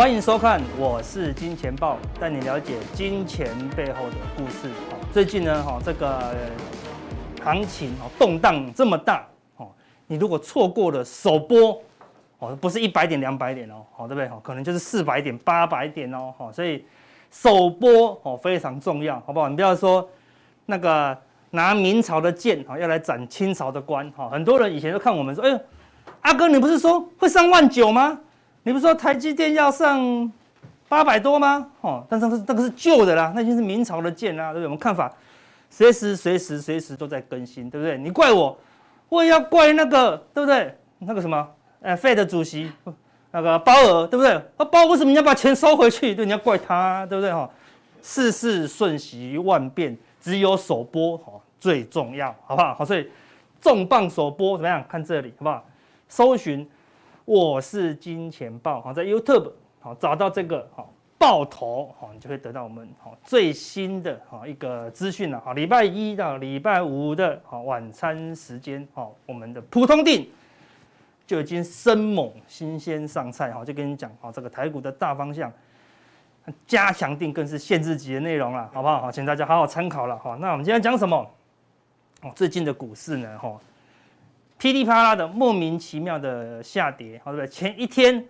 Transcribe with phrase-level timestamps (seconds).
[0.00, 4.70] 欢迎收看，我是金钱豹，带你了解金钱背后的故事。
[5.12, 6.34] 最近呢，哈，这个
[7.44, 9.26] 行情哦动荡这么大
[9.58, 9.68] 哦，
[10.06, 11.78] 你如果错过了首波
[12.38, 14.30] 哦，不是一百点两百点哦，好对不对？
[14.42, 16.82] 可能就是四百点八百点哦，所以
[17.30, 19.50] 首波哦非常重要，好不好？
[19.50, 20.08] 你不要说
[20.64, 21.14] 那个
[21.50, 25.60] 拿明朝的剑要来斩清朝的官哈，很多人以前都看我们说，哎呦，
[26.22, 28.18] 阿哥你不是说会上万九吗？
[28.62, 30.30] 你不是说台积电要上
[30.88, 31.66] 八百多吗？
[31.80, 34.64] 哦，但是那是那个是旧的啦，那已经是明朝的剑啦，对不对？
[34.64, 35.10] 我们看法
[35.70, 37.96] 随时随时随时都在更新，对不对？
[37.96, 38.58] 你怪我，
[39.08, 40.76] 我也要怪那个，对不对？
[40.98, 41.48] 那个什么，
[41.80, 42.70] 呃，Fed 主席
[43.30, 44.38] 那个鲍尔，对不对？
[44.58, 46.14] 那鲍尔为什么你要把钱收回去？
[46.14, 47.32] 对，你要怪他，对不对？
[47.32, 47.48] 哈，
[48.02, 52.74] 世事瞬息万变，只有首播哈最重要，好不好？
[52.74, 53.08] 好，所以
[53.60, 54.84] 重磅首播怎么样？
[54.86, 55.64] 看这里，好不好？
[56.08, 56.68] 搜寻。
[57.24, 65.40] 我是金钱豹，好，在 YouTube 好找到这个好爆头好，你就会得到我们好最新的好一个资讯了。
[65.40, 70.26] 好，礼拜一到礼拜五的好晚餐时间好，我们的普通錠
[71.26, 75.52] 就已经生猛新鲜上菜好，就跟你讲好这个台股的大方向，
[76.66, 79.02] 加强錠更是限制级的内容了，好不好？
[79.02, 80.18] 好，请大家好好参考了。
[80.18, 81.30] 好，那我们今天讲什么？
[82.22, 83.38] 哦，最近的股市呢？
[83.38, 83.60] 哈。
[84.60, 87.48] 噼里啪啦的莫名其妙的下跌，好对不对？
[87.50, 88.22] 前一天、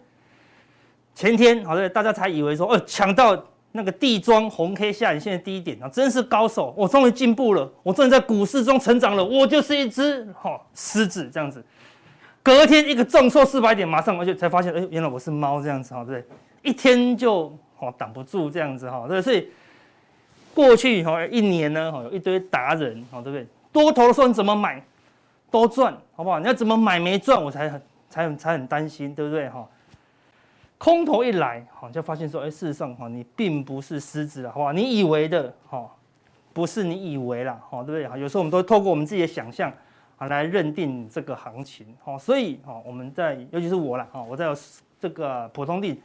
[1.13, 1.93] 前天，好对对？
[1.93, 3.37] 大家才以为说，哦，抢到
[3.73, 6.73] 那个地庄红 K 下影线的低点啊，真是高手！
[6.77, 11.65] 我终于进步了，我终于在股市中成长了，我就是一只哈狮子这样子。
[12.45, 16.71] 隔天一个重挫四百点，马上而且才发现，哎，原来我是猫这样子，好对不对？
[16.71, 19.49] 一天就哦挡不住这样子，哈对，所以
[20.55, 23.45] 过去哈一年呢，哈有一堆达人，好对不对？
[23.73, 24.81] 多头的时候你怎么买？
[25.51, 26.39] 多赚好不好？
[26.39, 29.69] 你要怎么买没赚，我才很才很才很担心，对不对哈？
[30.79, 34.73] 空头一来，哈就发现说，哎，事实上哈，你并不是狮子了，好不好？
[34.73, 35.87] 你以为的哈，
[36.55, 38.09] 不是你以为了，哈，对不对？
[38.09, 39.71] 哈，有时候我们都透过我们自己的想象
[40.17, 44.47] 啊来认定这个行情，哈，所以哈，我们在尤其是我了，哈，我在
[44.99, 46.01] 这个普通地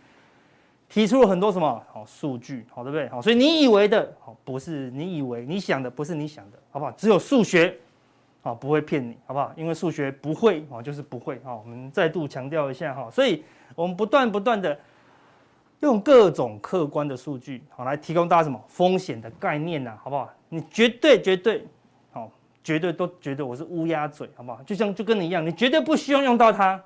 [0.90, 3.08] 提出了很多什么好数据，好对不对？
[3.08, 6.92] 好，所以你以为的，好不是你以为你想的，不是你想的，好不好？
[6.92, 7.78] 只有数学。
[8.46, 9.52] 啊，不会骗你，好不好？
[9.58, 11.56] 因为数学不会啊，就是不会啊。
[11.56, 14.78] 我们再度强调一下哈，所以我们不断不断的
[15.80, 20.32] 用各种客观的数据好来提供大家什么风险的概念呐，好不好？
[20.50, 21.66] 你绝对绝对
[22.12, 22.30] 好，
[22.64, 24.62] 绝对都觉得我是乌鸦嘴，好不好？
[24.64, 26.80] 就像就跟你一样，你绝对不需要用到它，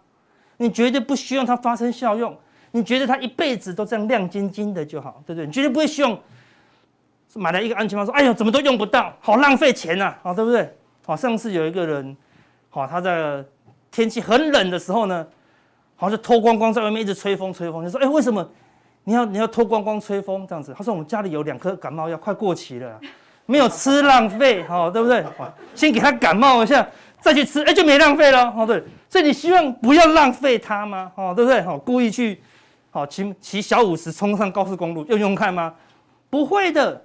[0.56, 2.34] 你绝对不需要它发生效用，
[2.72, 5.46] 你觉得它一辈子都这样亮晶晶的就好，对不对？
[5.46, 6.18] 你绝对不会希望
[7.36, 10.74] 买了一个安全帽说，哎呦，怎么都用不到，好浪费钱呐，好对不对？
[11.10, 12.16] 好，上次有一个人，
[12.70, 13.44] 好，他在
[13.90, 15.26] 天气很冷的时候呢，
[15.96, 18.48] 好像脱光光在外面一直吹风吹风，就说，哎，为什么
[19.06, 20.72] 你要你要脱光光吹风这样子？
[20.78, 23.00] 他说我们家里有两颗感冒药，快过期了，
[23.48, 25.26] 没有吃浪费，好，对不对？
[25.74, 26.88] 先给他感冒一下，
[27.20, 28.84] 再去吃，哎，就没浪费了，好，对。
[29.10, 31.12] 所以你希望不要浪费它吗？
[31.16, 31.60] 好，对不对？
[31.64, 32.40] 好，故意去，
[32.92, 35.74] 好骑骑小五十冲上高速公路用用看吗？
[36.30, 37.04] 不会的。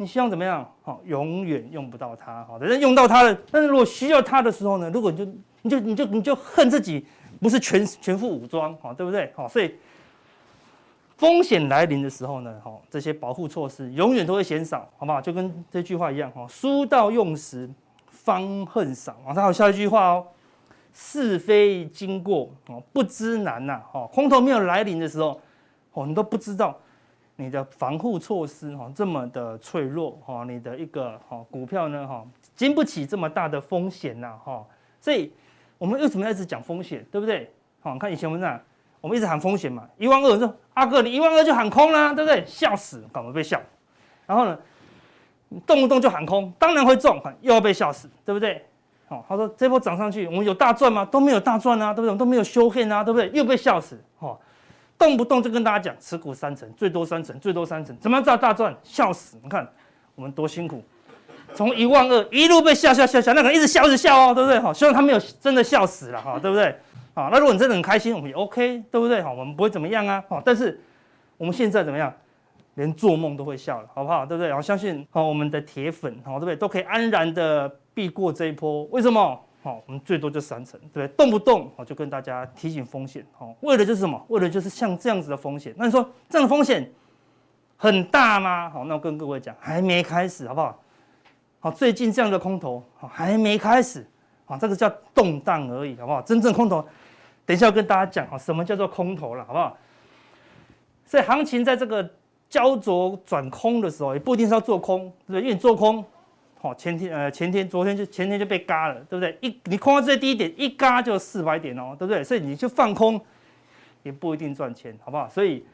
[0.00, 0.66] 你希望怎么样？
[0.82, 2.42] 好，永远用不到它。
[2.44, 3.36] 好的，用到它了。
[3.50, 4.88] 但是如果需要它的时候呢？
[4.88, 5.26] 如果你就
[5.60, 7.04] 你就你就你就恨自己
[7.38, 9.30] 不是全全副武装，好，对不对？
[9.36, 9.74] 好，所以
[11.18, 15.20] 风险来临的时候呢，好，这些保护措施永远都会嫌少，好不好？
[15.20, 17.68] 就跟这句话一样，哈，书到用时
[18.08, 19.14] 方恨少。
[19.26, 20.26] 啊，他有下一句话哦，
[20.94, 25.38] 是非经过，哦，不知难呐，哈，空头没有来临的时候，
[25.92, 26.74] 哦，你都不知道。
[27.40, 32.22] 你的防护措施哈这么的脆弱哈，你的一个哈股票呢哈
[32.54, 34.62] 经不起这么大的风险呐哈，
[35.00, 35.32] 所以
[35.78, 37.50] 我们为什么要一直讲风险，对不对？
[37.80, 38.60] 好，看以前我们讲，
[39.00, 42.44] 我们一直喊风险嘛，一万二说阿哥你一万二就喊空啦，对不对？
[42.46, 43.58] 笑死，干嘛被笑？
[44.26, 44.58] 然后呢，
[45.66, 48.62] 动不动就喊空，当然会中，又要被笑死，对不对？
[49.08, 51.06] 好，他说这波涨上去，我们有大赚吗？
[51.06, 52.14] 都没有大赚啊，对不对？
[52.18, 53.30] 都没有修黑啊，对不对？
[53.32, 54.38] 又被笑死，哈。
[55.00, 58.38] 动不动就跟大家讲持股三成，最多三成，最多三成，怎么样？
[58.38, 58.76] 大赚？
[58.84, 59.38] 笑死！
[59.42, 59.66] 你看
[60.14, 60.84] 我们多辛苦，
[61.54, 64.60] 从一万二一路被笑笑笑笑，那个人一直笑一直笑哦，对不对？
[64.60, 66.76] 好，希望他没有真的笑死了哈，对不对？
[67.14, 69.22] 好，那如果你真的很开心，我们也 OK，对不对？
[69.22, 70.06] 好，我们不会怎么样？
[70.06, 70.22] 啊。
[70.28, 70.78] 好，但是
[71.38, 72.12] 我们现在怎么样？
[72.74, 74.26] 连做梦都会笑了，好不好？
[74.26, 74.48] 对不对？
[74.48, 76.56] 然后相信好我们的铁粉，好对不对？
[76.56, 78.84] 都可以安然的避过这一波。
[78.84, 79.40] 为什么？
[79.62, 81.08] 好，我们最多就三成，对不对？
[81.08, 84.24] 动不动我就跟大家提醒风险，好，为的就是什么？
[84.28, 85.74] 为的就是像这样子的风险。
[85.76, 86.90] 那你说这样的风险
[87.76, 88.70] 很大吗？
[88.70, 90.80] 好，那我跟各位讲，还没开始，好不好？
[91.60, 94.06] 好，最近这样的空头，好，还没开始，
[94.46, 96.22] 好，这个叫动荡而已，好不好？
[96.22, 96.82] 真正空头，
[97.44, 99.76] 等一下要跟大家讲，好，什么叫做空头了，好不好？
[101.04, 102.08] 所以行情在这个
[102.48, 105.42] 焦灼转空的时候，也不一定是要做空，对不对？
[105.42, 106.02] 因为你做空，
[106.62, 109.34] 好，前天呃前天昨天就前天就被嘎了，对不对？
[109.40, 112.22] 一你空到最低点，一嘎就四百点哦，对不对？
[112.22, 113.18] 所以你就放空，
[114.02, 115.26] 也不一定赚钱，好不好？
[115.28, 115.64] 所以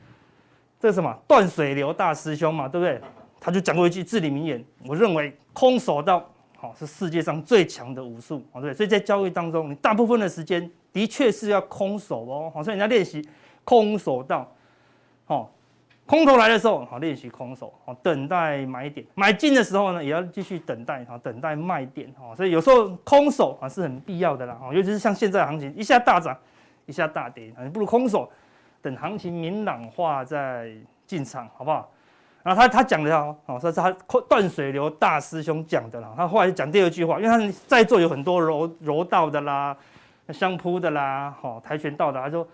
[0.78, 1.12] 这是什么？
[1.26, 3.00] 断水流大师兄嘛，对不对？
[3.40, 6.24] 他就讲过一句至理名言，我认为空手道。
[6.58, 13.22] 好，是世界上最强的武术，对，所以在交易当中，你大部分的时间的确是要空手哦，好，所以人家练习
[13.62, 14.50] 空手道，
[15.26, 15.52] 好，
[16.06, 26.36] 空头来的时候，好，练习空手，好，等待买点，买进的时候呢，也要继续等待，好，等待卖点，好，所以有时候空手啊是很必要的啦，尤其是像现在行情，一下大涨，
[26.86, 28.30] 一下大跌，你不如空手，
[28.80, 30.70] 等行情明朗化再
[31.06, 31.90] 进场，好不好？
[32.44, 33.90] 然后他他讲的哦，哦，说是他
[34.28, 36.14] 断水流大师兄讲的啦。
[36.16, 39.76] 他后来讲第二句话，因为他在座有很多柔柔道的啦、
[40.28, 42.46] 相扑的啦、哈跆拳道的，他说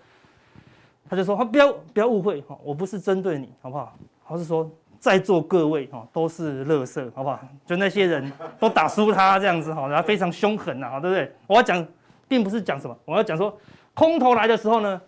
[1.13, 3.93] 他就说他不要不要误会哈，我不是针对你，好不好？
[4.27, 4.67] 他是说
[4.99, 7.39] 在座各位哈都是垃圾，好不好？
[7.67, 11.31] 就那些人都打输他这样子哈，然后非常凶狠呐，对不对？
[11.47, 11.87] 我要讲
[12.27, 13.55] 并不是讲什么，我要讲说
[13.93, 14.99] 空头来的时候呢。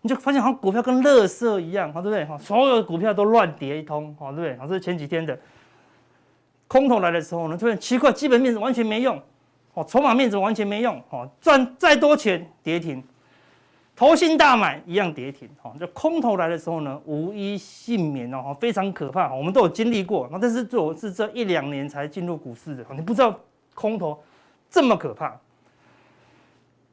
[0.00, 2.24] 你就发现好像股票跟垃圾一样，对不对？
[2.38, 4.56] 所有的股票都乱跌一通，对不对？
[4.68, 5.36] 这是前几天的
[6.68, 9.20] 空头来的时候呢，突然奇怪，基本面完全没用，
[9.74, 13.02] 哦，筹码面子完全没用，哦，赚再多钱跌停，
[13.98, 23.36] 投信大买一样跌停哈，就空头来的时候呢，无一幸免哦，非常可怕，我们都有经历过，那但是我是这一两年才进入股市的，你不知道
[23.74, 24.16] 空头
[24.70, 25.36] 这么可怕。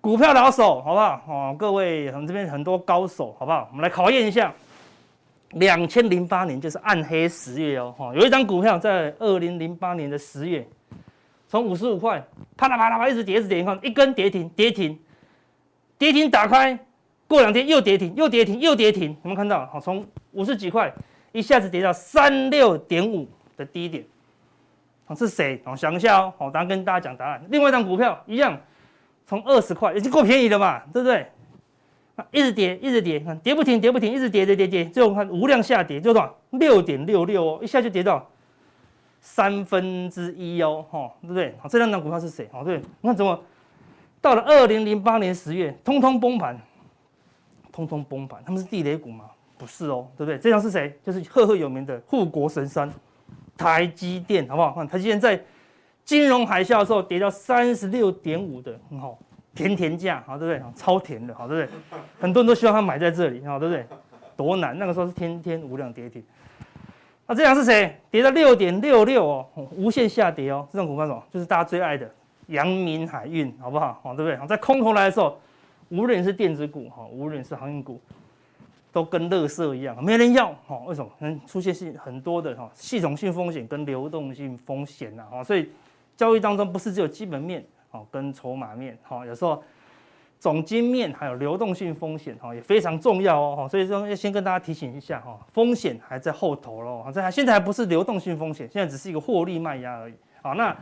[0.02, 1.22] 股票老手，好不好？
[1.28, 3.68] 哦，各位，我们这边很多高手，好不好？
[3.70, 4.52] 我们来考验一下。
[5.52, 10.68] 两千零八年就是暗黑十月哦，哈，有一张股票在二零零八年的十月，
[11.48, 12.22] 从五十五块
[12.58, 15.00] 啪啦啪啦啪一直跌，一直跌，看一根跌停，跌停，
[15.98, 16.78] 跌停打开，
[17.28, 19.66] 过两天又跌停，又跌停，又跌停，有没有看到？
[19.68, 20.94] 好，从五十几块
[21.32, 23.28] 一下子跌到三六点五
[23.58, 24.04] 的低点，
[25.06, 25.62] 好，是谁？
[25.66, 27.44] 好想一下哦，好，等下跟大家讲答案。
[27.50, 28.60] 另外一张股票一样。
[29.28, 31.26] 从二十块已经够便宜了嘛，对不对？
[32.16, 36.38] 啊，一直跌，一直跌，看跌不停，跌不停，一直跌，跌跌跌，最后看无量下跌，就多少？
[36.52, 38.24] 六点六六哦，一下就跌到
[39.20, 41.56] 三分之一哦，哈，对不对？
[41.60, 42.48] 好，这两张股票是谁？
[42.52, 43.44] 好，对，那怎么
[44.22, 46.56] 到了二零零八年十月，通通崩盘，
[47.76, 49.26] 通通崩盘，他们是地雷股吗？
[49.58, 50.40] 不是哦，对不对？
[50.40, 50.98] 这张是谁？
[51.04, 52.90] 就是赫赫有名的护国神山
[53.58, 54.74] 台积电，好不好？
[54.74, 55.38] 看台积电在。
[56.06, 59.18] 金融海啸的时候跌到三十六点五的，很好，
[59.56, 60.72] 甜甜价，好对不对？
[60.76, 62.00] 超甜的，好对不对？
[62.20, 63.88] 很多人都希望他买在这里，好对不对？
[64.38, 66.24] 多难，那个时候是天天无量跌停。
[67.26, 68.00] 那这张是谁？
[68.12, 70.68] 跌到六点六六哦，无限下跌哦。
[70.72, 71.24] 这种股票什么？
[71.32, 72.08] 就是大家最爱的
[72.50, 74.00] 阳明海运，好不好？
[74.04, 74.48] 好对不对？
[74.48, 75.36] 在空头来的时候，
[75.90, 78.00] 无论是电子股哈，无论是航运股，
[78.92, 80.54] 都跟垃圾一样，没人要。
[80.68, 81.12] 哈，为什么？
[81.20, 85.70] 能出现是很多的哈系统性风险跟流动性风险呐，哈，所以。
[86.18, 87.62] 交易当中不是只有基本面
[87.92, 89.62] 哦，跟筹码面哈，有时候
[90.40, 100.14] 总经面还有流动性风险哈也非常重要哦，所以说要先跟大家提醒一下哈，风险还在后头喽，这还现在还不是流动性风险，现在只是一个获利卖压而已。
[100.42, 100.74] 好，那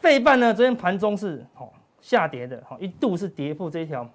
[0.00, 4.08] 费半呢，昨天盘中是哦下跌的，哈，一度是跌破这一条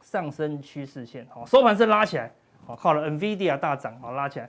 [0.00, 2.30] 上升趋势线，哈，收盘是拉起来，
[2.66, 4.48] 好，靠了 NVIDIA 大涨，好拉起来。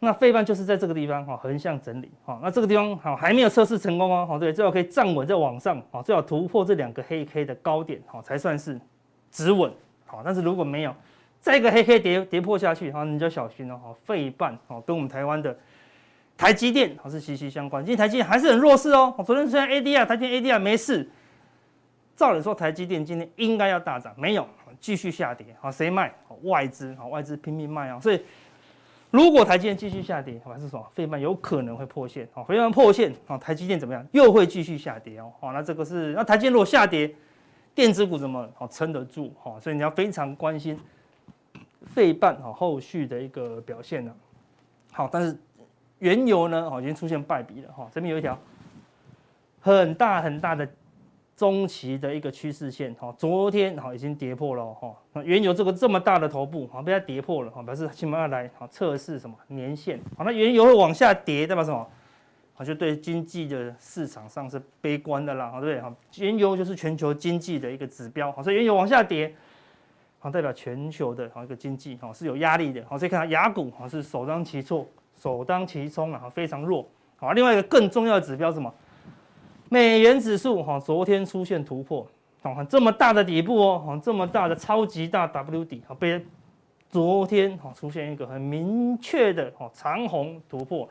[0.00, 2.38] 那费半就是在这个地方哈，横向整理哈。
[2.42, 8.78] 那这个地方好还没有测试成功哦，好对，最好可以站稳在往上，好最好突破这两个黑 K 的高点，好才算是
[9.30, 9.72] 止稳，
[10.04, 10.20] 好。
[10.22, 10.94] 但是如果没有
[11.40, 15.56] 再一个黑 K 跌跌破下去，好你就小心哦，好费半哦跟我们台湾的
[16.36, 19.14] 台积电好是息息相关，今天台积电还是很弱势哦。
[19.16, 21.08] 我昨天虽然 ADR 台积电 ADR 没事，
[22.16, 24.46] 照理说台积电今天应该要大涨，没有，
[24.80, 26.14] 继续下跌，好谁卖？
[26.42, 28.20] 外资，好外资拼命卖啊，所以。
[29.10, 34.04] 如果台积电继续下跌，还是什么费半有可能会破线，好，费半破线，好，台积电怎么样？
[34.10, 37.14] 又会继续下跌哦，好，那这个是那台积电如果下跌，
[37.76, 39.32] 电子股怎么好撑得住？
[39.40, 40.76] 好，所以你要非常关心
[41.94, 44.12] 费半好后续的一个表现呢。
[44.90, 45.38] 好，但是
[46.04, 48.38] 原油呢，好已经出现败笔了，哈，这边有一条
[49.60, 50.68] 很大很大的。
[51.36, 54.94] 中期的一个趋势线，哈，昨天哈已经跌破了，哈，
[55.24, 61.84] 原油这个这么大的头部，哈，被它跌破了，哈，表示起码要来，哈，测试什么年线，好，那原油会往下跌，代表什么？
[62.54, 65.80] 好，就对经济的市场上是悲观的啦，对不对？
[65.80, 69.34] 哈，原油就是全球经济的一个指标，好，所以原油往下跌，
[70.20, 78.72] 好，代表全球的好一个经济，哈，是有压力的，好，所以看到亚股，哈，是首当其冲，首当其冲啊，非常弱，好，另外一个更重要的指标是什么？
[79.70, 82.06] 美元指数哈，昨天出现突破，
[82.42, 86.24] 哦，这么大的底部哦，这么大的超级大 W 底，被
[86.90, 90.88] 昨天哈出现一个很明确的哈长红突破，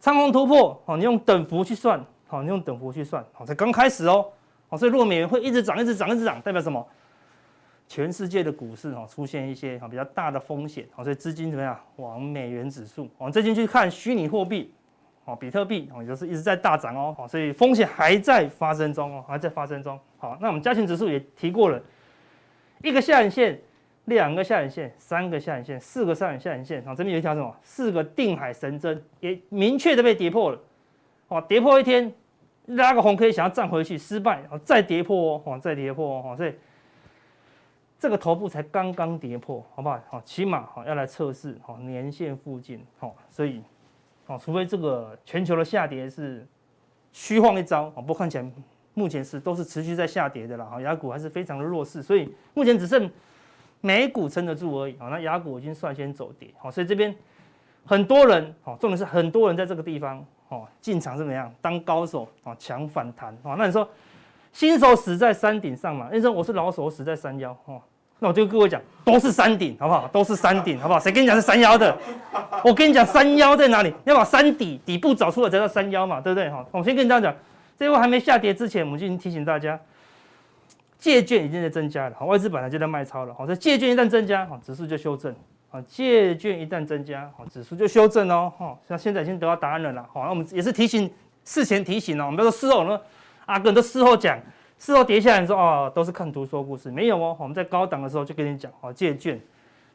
[0.00, 4.26] 长红突破哦，你用等幅去算，好，你用等幅去算，好，才刚开始哦，
[4.68, 6.84] 好，所以如果美元会一直涨，一直涨，一直涨，代表什么？
[7.94, 14.74] 全世界的股市哈出现一些哈比较大的风险，好，所以资金怎么样往美元指数，往最近去看虚拟货币，
[15.24, 19.96] 哦，比特币哦，就是一直在大涨哦，好，所以风险还在发生中哦，还在发生中。
[20.18, 21.80] 好，那我们加权指数也提过了，
[22.82, 23.56] 一个下影线，
[24.06, 27.56] 两个下影线，三个下影线，四个上影下影线，好，这边有一条什么？
[27.62, 30.58] 四个定海神针也明确的被跌破了，
[31.28, 32.12] 哦，跌破一天
[32.66, 36.52] 拉个红 K 想要站回去失败，哦，再跌破哦，再跌破哦，所以
[38.04, 39.98] 这个头部才刚刚跌破，好不好？
[40.10, 43.62] 好，起码好要来测试好年线附近，好，所以。
[44.26, 46.46] 好，除非这个全球的下跌是
[47.12, 48.44] 虚晃一招，哦，不过看起来
[48.92, 50.66] 目前是都是持续在下跌的啦。
[50.66, 53.10] 哈，亚股还是非常的弱势，所以目前只剩
[53.80, 54.98] 美股撑得住而已。
[54.98, 56.52] 好，那亚股已经率先走跌。
[56.58, 57.16] 好，所以这边
[57.86, 61.50] 很多人，好，重点是很多人在这个地方，哦，进场是怎么样？
[61.62, 63.34] 当高手，哦，抢反弹。
[63.42, 63.88] 哦，那你说
[64.52, 66.10] 新手死在山顶上嘛？
[66.12, 67.56] 那时候我是老手，死在山腰。
[67.64, 67.80] 哦。
[68.20, 70.08] 那我就跟各位讲，都是山顶，好不好？
[70.08, 71.00] 都是山顶，好不好？
[71.00, 71.94] 谁跟你讲是山腰的？
[72.64, 73.92] 我跟你讲，山腰在哪里？
[74.04, 76.48] 要把山底底部找出来才叫山腰嘛，对不对？
[76.48, 77.34] 好，我先跟你这样讲，
[77.76, 79.78] 这波还没下跌之前，我们就已经提醒大家，
[80.98, 85.34] 借券已经在增加了，好，外资本来就在卖超了，好，这借券一旦增加，好，指数就修正，
[85.68, 91.10] 好，借券一旦增加，好，指数就修正哦，好，像现在已经得到答案了啦，好，那我们也是提醒，
[91.44, 92.98] 事前提醒哦，我们不要说事后，呢，
[93.44, 94.38] 阿哥都事后讲。
[94.78, 97.36] 事后跌下来说哦，都是看图说故事，没有哦。
[97.38, 99.40] 我们在高档的时候就跟你讲哦，借券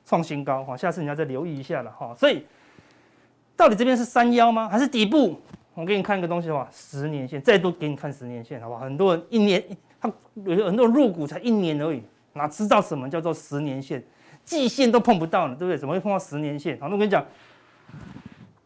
[0.05, 2.13] 创新高哈，下次你要再留意一下了哈。
[2.17, 2.45] 所以
[3.55, 4.67] 到底这边是山腰吗？
[4.67, 5.39] 还是底部？
[5.75, 8.81] 我给你看一个东西的话，十年线，再度给你看十年线，好不好？
[8.81, 9.63] 很多人一年
[10.01, 12.01] 他有很多人入股才一年而已，
[12.33, 14.03] 哪知道什么叫做十年线？
[14.43, 15.77] 季线都碰不到呢，对不对？
[15.77, 16.77] 怎么会碰到十年线？
[16.79, 17.23] 好，那我跟你讲。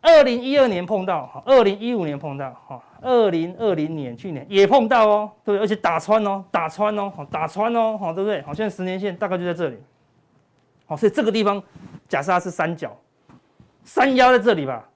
[0.01, 8.41] 二零一二年碰到，二零一五年碰到，哈，二零二零年去年也碰到哦，对不对，而且打穿哦，打穿哦，打穿哦，好，对不对？
[8.41, 9.77] 好，现在十年线大概就在这里，
[10.85, 11.61] 好，所以这个地方
[12.07, 12.97] 假设它是三角，
[13.83, 14.89] 山腰在这里吧，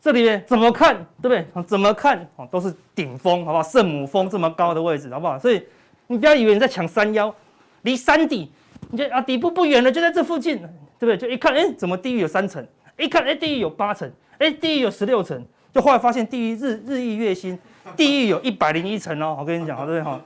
[0.00, 1.62] 这里面怎么看，对不对？
[1.64, 3.62] 怎么看，哦，都是顶峰，好不好？
[3.62, 5.38] 圣母峰这么高的位置，好不好？
[5.38, 5.62] 所以
[6.06, 7.34] 你不要以为你在抢山腰，
[7.82, 8.50] 离山底，
[8.90, 10.58] 你就啊底部不远了，就在这附近，
[10.98, 11.16] 对不对？
[11.16, 12.66] 就一看，哎，怎么地狱有三层？
[12.96, 14.10] 一看，哎，地狱有八层。
[14.38, 17.58] 哎，地狱有十六层，就后来发现地狱日日益月新，
[17.96, 19.36] 地狱有一百零一层哦。
[19.38, 20.20] 我跟你讲，好对不对哈？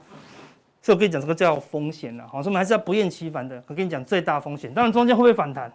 [0.81, 3.61] 所以我跟你讲，这个叫风险了，好，所以我们还是要不厌其烦的。
[3.67, 5.71] 我跟你讲，最大风险，当然中间会不会反弹？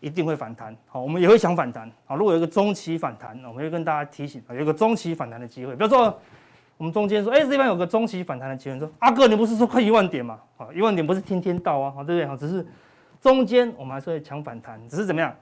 [0.00, 0.74] 一定会反弹。
[0.86, 1.90] 好，我们也会想反弹。
[2.06, 5.74] 好，如果有一个中期反弹，我们会跟大家提醒，有一个中期反弹的机会。
[5.74, 6.16] 比如说，
[6.76, 10.38] 我们中间说，哎，这地方有个中期反弹的机会，说阿哥，你不是说快一万点吗？
[10.56, 12.26] 好，一万点不是天天到啊，好，对不对？
[12.26, 12.64] 好，只是
[13.20, 15.34] 中间我们还是会抢反弹，只是怎么样？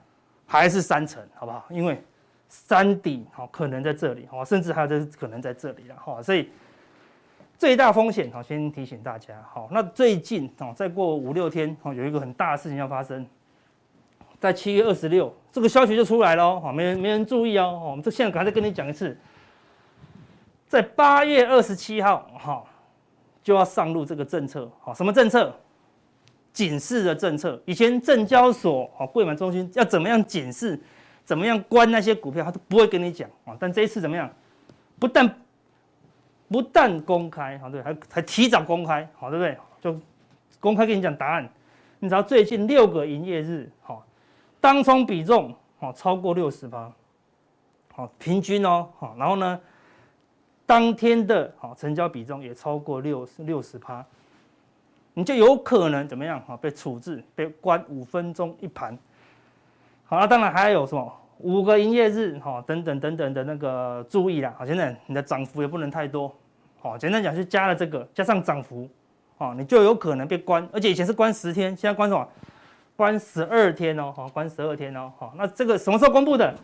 [0.46, 1.64] 还是三层，好不好？
[1.68, 2.02] 因为
[2.48, 6.48] 山底好可能在这里，好，甚至还有这可能在这里了，好，所以
[7.58, 13.26] 最大风险，好，先提醒大家，好，那最近哦，再过五六天，哦，有一个很大的事情要发生，
[14.38, 19.16] 在七月二十六，这个消息就出来了，好，没人没人注意哦，我们这现在赶快再跟你讲一次，
[20.68, 22.64] 在八月二十七号，哈，
[23.42, 25.54] 就要上路这个政策，好，什么政策？
[26.52, 30.80] 警示的政策，以前证交所啊柜买中心要怎么样警示，
[31.26, 33.54] 怎么样关那些股票，他都不会跟你讲啊。
[33.60, 34.30] 但这一次怎么样？
[34.98, 35.38] 不但
[36.48, 39.58] 不但公开，好对，还还提早公开，好对不对？
[39.82, 40.00] 就
[40.60, 41.46] 公开跟你讲答案。
[41.98, 44.06] 你知道最近六个营业日，好，
[44.60, 46.92] 当冲比重好超过六十趴，
[47.92, 49.60] 好平均哦，好，然后呢，
[50.64, 54.04] 当天的好成交比重也超过六六十趴。
[55.14, 56.40] 你就有可能怎么样？
[56.42, 58.96] 哈，被处置，被关五分钟一盘。
[60.06, 64.54] 好，那当然还有什么五个营业日，哈，等等等等的那个注意啦。
[64.56, 66.32] 好，现在你的涨幅也不能太多。
[66.80, 68.88] 好，简单讲，就加了这个，加上涨幅，
[69.38, 70.68] 啊，你就有可能被关。
[70.72, 72.28] 而且以前是关十天，现在关什么？
[72.94, 75.12] 关十二天哦，好，关十二天哦。
[75.18, 76.54] 好，那这个什么时候公布的？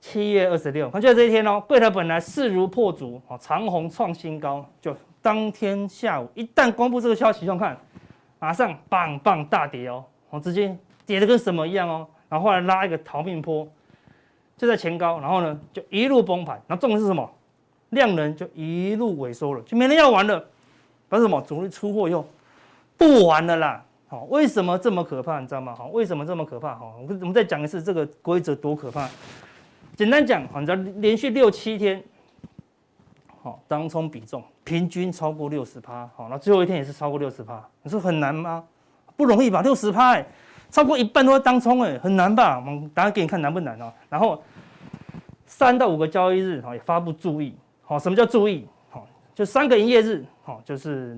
[0.00, 1.62] 七月二十六，就在这一天哦。
[1.66, 4.96] 柜台本来势如破竹，好，长虹创新高，就。
[5.22, 7.78] 当天下午一旦公布这个消息，你看，
[8.40, 13.68] 马上棒棒大跌哦，好直接跌得跟什么一样哦，然后后来拉一个逃命波，
[14.56, 17.30] 就在前高，然后呢就一路崩盘，然后重点是什么？
[17.90, 20.42] 量能就一路萎缩了，就没人要玩了，
[21.10, 21.38] 为什么？
[21.42, 22.26] 主力出货又
[22.96, 25.40] 不玩了啦，好，为什么这么可怕？
[25.40, 25.74] 你知道吗？
[25.74, 26.74] 好，为什么这么可怕？
[26.74, 29.06] 好，我们再讲一次这个规则多可怕。
[29.94, 32.02] 简单讲，好，你知道连续六七天。
[33.42, 38.64] 好，当冲比重平均超过六十趴，好，那最后一天也是超过六十趴，你说很难吗？
[39.18, 39.60] 不容易吧？
[39.60, 40.16] 六十趴，
[40.72, 42.56] 超过一半都在当冲，哎，很难吧？
[42.56, 43.92] 我们等下给你看难不难哦。
[44.08, 44.42] 然后
[45.46, 48.66] 三到五个交易日，哈，也发布注意，好，什么叫注意？
[48.90, 51.16] 好，就三个营业日，好，就是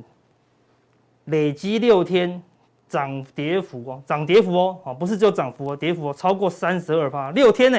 [1.26, 2.42] 累积六天
[2.88, 7.78] 涨跌幅哦，涨跌幅哦，好，不是只有涨幅哦，跌幅哦，超过三十二趴，六天呢，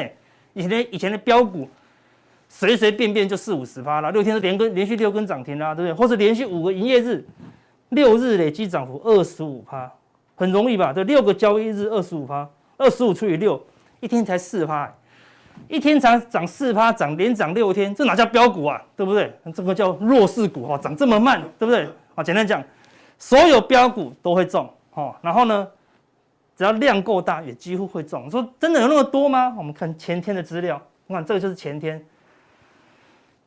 [0.53, 1.69] 以前的以前的标股。
[2.47, 5.93] 随随便便就四五十趴了，六天是连根连续六根涨停啦，对不对？
[5.93, 7.25] 或是连续五个营业日，
[7.89, 9.91] 六日累计涨幅二十五趴，
[10.35, 10.91] 很容易吧？
[10.93, 13.61] 这，六个交易日二十五趴，二十五除以六，
[14.01, 14.93] 一天才四趴，
[15.67, 18.81] 一天才涨四趴，涨连涨六天，这哪叫标股啊？
[18.95, 19.33] 对不对？
[19.53, 21.87] 这个叫弱势股哈，涨这么慢，对不对？
[22.15, 22.63] 啊，简单讲，
[23.17, 25.67] 所有标股都会中哈，然后呢，
[26.57, 28.29] 只要量够大，也几乎会中。
[28.29, 29.53] 说真的有那么多吗？
[29.57, 32.03] 我们看前天的资料，你看这个就是前天。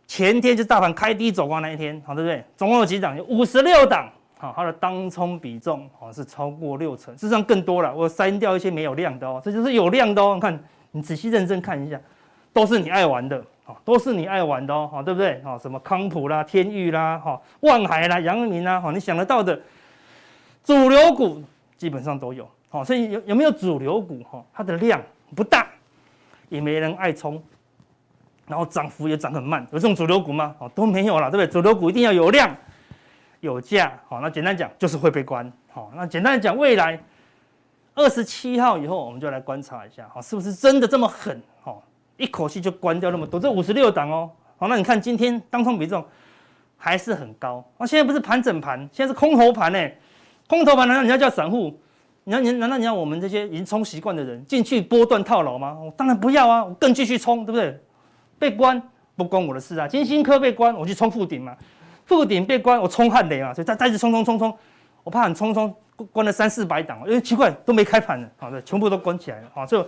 [0.06, 2.42] 前天就大盘开低走光那一天，好对不对？
[2.56, 3.14] 总共有几档？
[3.14, 7.92] 有五十六档，好，它的当冲比重好是超过六成，事实上更多了。
[7.94, 10.34] 我删掉一些没有量的哦，这就是有量的哦。
[10.34, 12.00] 你看，你仔细认真看一下，
[12.52, 15.42] 都是你爱玩的，好，都是你爱玩的哦，好，对不对？
[15.42, 19.60] 好，什么康普啦、天钰啦、哈、万海啦、阳明啦，好，你想得到的
[20.62, 21.42] 主流股
[21.76, 24.22] 基本上都有，好，所以有有没有主流股？
[24.30, 25.02] 哈，它的量
[25.34, 25.66] 不大，
[26.48, 27.42] 也没人爱冲。
[28.46, 30.54] 然后涨幅也涨很慢，有这种主流股吗？
[30.58, 31.52] 哦，都没有了，对不对？
[31.52, 32.48] 主流股一定要有量、
[33.40, 33.98] 有价。
[34.08, 35.50] 好，那简单讲就是会被关。
[35.70, 36.98] 好，那简单讲，未来
[37.94, 41.40] 二十七号以后，我们就来观察一下，好，是不是真的这么狠？
[41.62, 41.82] 好，
[42.16, 44.30] 一口气就关掉那么多，这五十六档哦。
[44.56, 46.04] 好，那你看今天当冲比重
[46.76, 47.64] 还是很高。
[47.78, 49.90] 那现在不是盘整盘，现在是空头盘呢。
[50.48, 51.78] 空头盘难道你要叫散户？
[52.24, 55.78] 你要你难道你要我们这些已经冲习惯的人进去波段套牢吗？
[55.80, 57.80] 我当然不要啊，我更继续冲，对不对？
[58.38, 58.82] 被关
[59.16, 59.88] 不关我的事啊！
[59.88, 61.56] 金星科被关，我去冲富鼎嘛。
[62.08, 63.54] 富鼎被关，我冲汉磊嘛。
[63.54, 64.58] 所以再再次冲冲冲冲，
[65.04, 65.72] 我怕你冲冲
[66.10, 69.66] 关了三四百档，因为奇怪都没开盘了，好的，全部都关起来了啊！
[69.66, 69.86] 就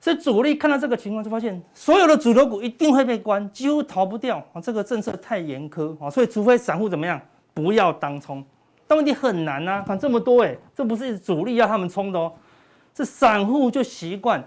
[0.00, 4.60] 所以主力看到这个情况，就发现所有的主流股一定会被关，几乎逃不掉啊！
[4.60, 6.10] 这个政策太严苛啊！
[6.10, 7.20] 所以除非散户怎么样，
[7.54, 8.44] 不要当冲，
[8.86, 9.84] 但问题很难啊！
[9.86, 12.32] 看这么多哎，这不是主力要他们冲的哦，
[12.96, 14.44] 是散户就习惯。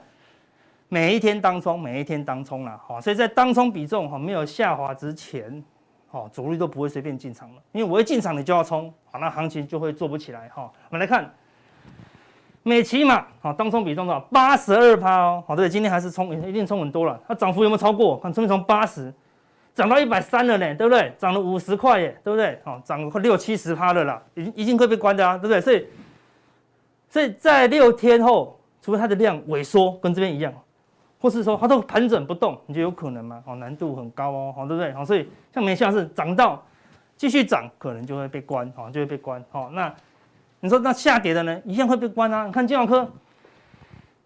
[0.91, 5.63] 每一天当冲，每一天当冲了，好，所以在当冲比重哈没有下滑之前，
[6.11, 10.71] 好，主力都不会随便进场了，因为我一进场你就要冲，好，那行情就会做不起来哈。
[10.89, 11.31] 我们来看
[12.63, 14.19] 美琪玛，好，当冲比重多少？
[14.31, 18.17] 八十二趴哦，好，对，今天还是冲，一定冲很多了，它涨幅有没有超过？
[18.17, 19.13] 看，从从八十
[19.75, 21.13] 涨到一百三了呢，对不对？
[21.17, 22.59] 涨了五十块耶，对不对？
[22.65, 25.61] 好，涨了快六七十趴了啦，已经已经会被关的啊，对不对？
[25.61, 25.87] 所以
[27.07, 30.51] 所以在六天后，除非它的量萎缩，跟这边一样。
[31.21, 33.43] 或是说它都盘整不动，你就有可能吗？
[33.45, 34.93] 哦，难度很高哦，好，对不对？
[34.93, 36.63] 好，所以像没像是涨到
[37.17, 39.43] 继续涨，可能就会被关，好，就会被关。
[39.51, 39.93] 好，那
[40.61, 42.45] 你说那下跌的呢，一样会被关啊？
[42.45, 43.05] 你看金融科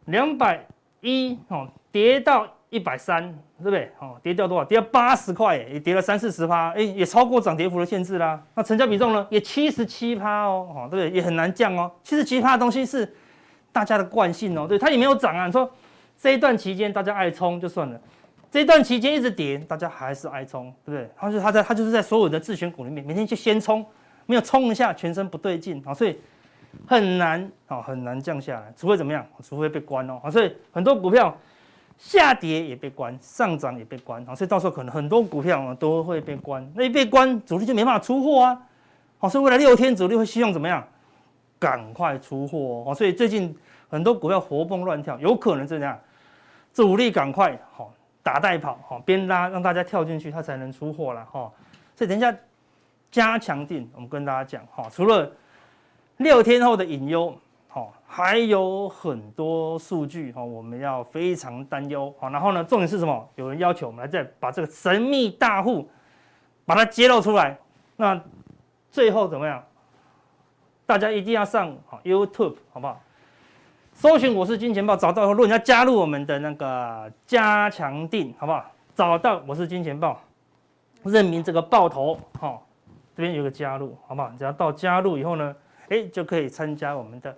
[0.05, 0.63] 两百
[1.01, 3.23] 一，哦，跌到一百三，
[3.57, 3.91] 对不对？
[3.99, 4.63] 哦，跌掉多少？
[4.63, 8.39] 跌到八十块，也跌了三四十趴，哎，也超过涨跌幅的限制啦。
[8.53, 11.09] 那成交比重呢，也七十七趴哦，哦，对不对？
[11.09, 11.91] 也很难降哦。
[12.03, 13.11] 七十七趴的东西是
[13.71, 15.47] 大家的惯性哦，对，它也没有涨啊。
[15.47, 15.67] 你说。
[16.23, 17.99] 这一段期间大家爱冲就算了，
[18.49, 21.09] 这一段期间一直跌，大家还是爱冲，对不对？
[21.17, 23.85] 他就他在他就是在所有的自选股里面，每天就先冲，
[24.25, 26.17] 没有冲一下，全身不对劲啊，所以
[26.87, 29.27] 很难啊，很难降下来，除非怎么样？
[29.43, 31.37] 除非被关哦，所以很多股票
[31.97, 38.61] 下跌也被关，上涨也被关啊，所以到时候可能很多股票都会被关，那一被关，主力就没办法出货啊，
[39.17, 40.81] 好，所以未来六天主力会希望怎么样？
[41.59, 43.53] 赶快出货哦，所以最近
[43.89, 45.99] 很多股票活蹦乱跳，有可能是这样。
[46.73, 51.51] 主力赶快好打带跑好边拉让大家跳进去，它才能出货了哈。
[51.95, 52.35] 所以等一下
[53.11, 55.31] 加强定，我们跟大家讲哈，除了
[56.17, 57.35] 六天后的隐忧
[57.67, 62.29] 好，还有很多数据哈，我们要非常担忧好。
[62.29, 63.29] 然后呢，重点是什么？
[63.35, 65.87] 有人要求我们来再把这个神秘大户
[66.65, 67.57] 把它揭露出来。
[67.95, 68.19] 那
[68.89, 69.63] 最后怎么样？
[70.85, 73.01] 大家一定要上好 YouTube 好不好？
[73.95, 78.65] 搜寻我是金钱豹，找到以后，如果你要加入我们的那个加强定，好不好？
[78.95, 80.19] 找到我是金钱豹，
[81.03, 82.59] 认明这个豹头，哈，
[83.15, 84.29] 这边有个加入，好不好？
[84.37, 85.55] 只要到加入以后呢，
[85.89, 87.33] 哎，就可以参加我们的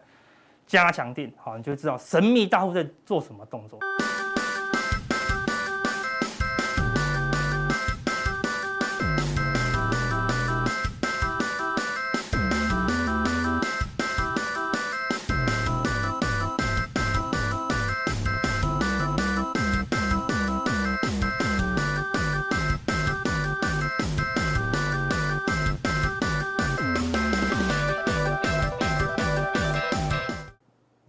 [0.66, 3.80] 加强定，好，你就知道神秘大户在做什么动作。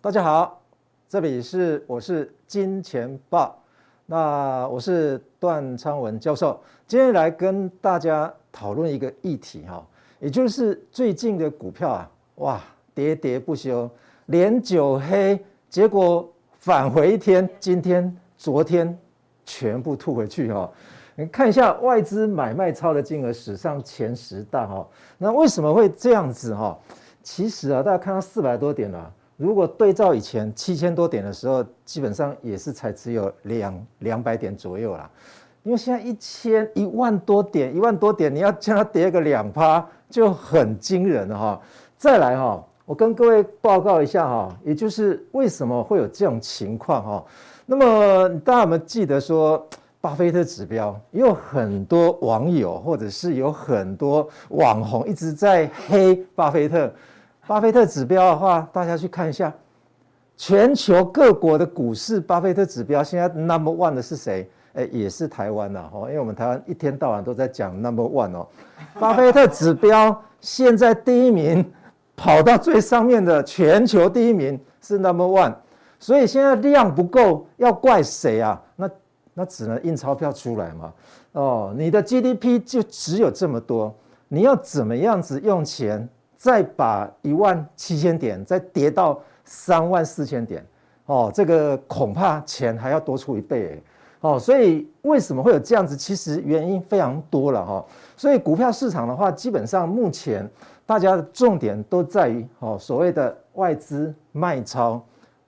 [0.06, 0.62] 大家好，
[1.08, 3.60] 这里是我是金钱豹，
[4.06, 9.84] 那我是段昌文教授，今天来跟大家讨论一个议题哈，
[10.20, 12.60] 也就是最近的股票啊，哇，
[12.94, 13.90] 跌跌不休，
[14.26, 18.96] 连九黑，结果返回一天，今天、昨天
[19.44, 20.70] 全部吐回去哈。
[21.16, 24.88] 你看一下外资买卖超的金额史上前十大哈，
[25.18, 26.78] 那为什么会这样子哈？
[27.24, 35.10] 其实啊，大家看到四百多点了，如果对照以前七千多点的时候，基本上也是才只有两两百点左右啦。
[35.62, 41.60] 因为现在一千一万多点，一万多点，你要叫它跌个两趴就很惊人了哈。
[41.96, 47.24] 再来哈，我跟各位报告一下哈，也就是为什么会有这种情况哈。
[47.66, 49.66] 那么大家有没有记得说？
[49.98, 56.88] 巴菲特指标也有很多网友或者是有很多网红一直在黑巴菲特。
[57.46, 59.52] 巴菲特指标的话，大家去看一下，
[60.36, 64.48] 全球各国的股市，巴菲特指标现在 number one 的是谁？
[64.74, 68.46] 哎，也是台湾呐，哦，因为我们台湾一天到晚都在讲 number one 哦。
[68.98, 71.64] 巴菲特指标现在第一名，
[72.16, 75.54] 跑到最上面的全球第一名是 number one，
[75.98, 78.60] 所以现在量不够，要怪谁啊？
[78.74, 78.90] 那
[79.32, 80.92] 那只能印钞票出来嘛，
[81.32, 83.94] 哦，你的 GDP 就只有这么多，
[84.28, 86.06] 你要怎么样子用钱，
[86.36, 90.64] 再把一万七千点再跌到三万四千点，
[91.06, 93.82] 哦，这个恐怕钱还要多出一倍，
[94.20, 95.96] 哦，所以为什么会有这样子？
[95.96, 97.84] 其实原因非常多了哈，
[98.16, 100.48] 所以股票市场的话，基本上目前
[100.84, 105.02] 大家的重点都在于哦，所谓的外资卖超，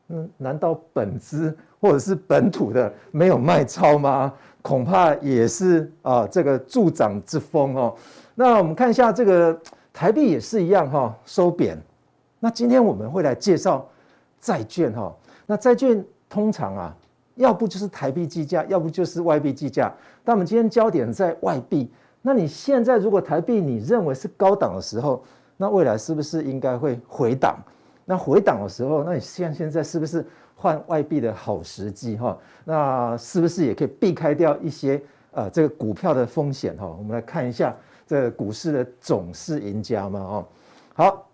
[0.09, 1.57] 嗯，难道本资？
[1.81, 4.33] 或者是本土的没有卖超吗？
[4.63, 7.95] 恐怕也是啊，这个助长之风哦。
[8.35, 9.57] 那我们看一下这个
[9.99, 11.77] 台币也是一样哈，收贬。
[12.39, 13.85] 那今天我们会来介绍
[14.39, 15.13] 债券哈。
[15.45, 16.97] 那债券通常啊，
[17.35, 19.93] 要不就是台币计价，要不就是外币计价。
[20.23, 21.91] 但我们今天焦点在外币。
[22.23, 25.21] 那你现在如果台币你认为是高档的时候，
[25.57, 27.59] 那未来是不是应该会回档？
[28.05, 30.25] 那回档的时候，那你现现在是不是？
[30.55, 36.87] 换外币的好时机哈，那是不是也可以避开掉一些呃这个股票的风险哈？
[36.87, 37.77] 我们来看一下
[38.09, 40.47] 这股市的总是赢家嘛哦。
[40.95, 41.29] 好，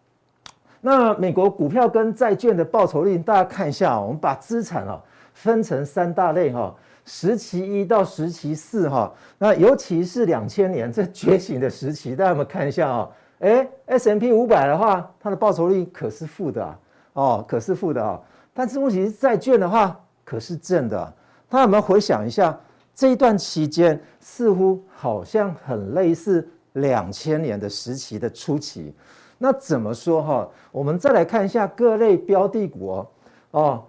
[0.81, 5.01] 那美国股票跟债券的报酬率，大家看一下，我们把资产啊
[5.33, 9.11] 分成三大类哈，时期一到时期四哈。
[9.39, 13.09] 那尤其是两千年这觉醒的时期，大家有没有看一下啊？
[13.39, 16.79] 哎，S&P 五百的话，它的报酬率可是负的啊，
[17.13, 18.21] 哦，可是负的啊。
[18.53, 21.13] 但是问题是债券的话可是正的，
[21.49, 22.59] 大家有没有回想一下
[22.95, 28.95] 这一段期间，似乎好像很类似两千年的时期的初期。
[29.37, 30.49] 那怎么说哈？
[30.71, 33.07] 我们再来看一下各类标的股哦，
[33.51, 33.85] 哦，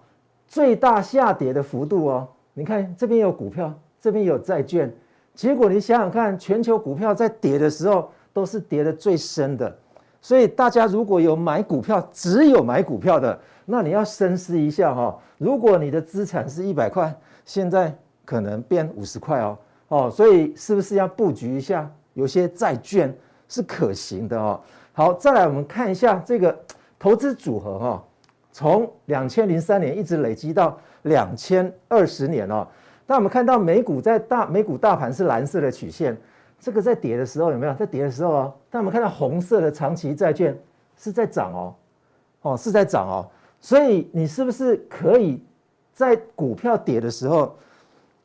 [0.48, 4.92] 最大下跌的幅度哦，你看这边有股票，这边有债券，
[5.34, 9.74] 结果你想想看，全球股票在跌的时候都是跌得最深的。
[10.20, 13.38] 所以大家如果有买股票，只有买股票的。
[13.64, 21.90] 那你要深思一下哈，如果你的资产是一百块，现在可能变五十块哦，哦，所以是不是要布局一下？
[22.16, 23.14] 有些债券
[23.46, 24.58] 是可行的哦。
[24.94, 26.58] 好，再来我们看一下这个
[26.98, 28.04] 投资组合哈，
[28.50, 32.66] 从两千零三年一直累积到两千二十年哦。
[33.06, 36.16] 那我们看到美股在大美股大盘是蓝色的曲线，
[36.58, 37.74] 这个在跌的时候有没有？
[37.74, 40.58] 在跌的时候哦，但我们看到红色的长期债券
[40.96, 41.74] 是在涨哦，
[42.40, 43.28] 哦是在涨哦。
[43.60, 45.44] 所以你是不是可以
[45.92, 47.54] 在股票跌的时候，